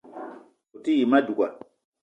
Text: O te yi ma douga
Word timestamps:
O 0.77 0.81
te 0.83 0.91
yi 0.97 1.05
ma 1.11 1.19
douga 1.27 1.47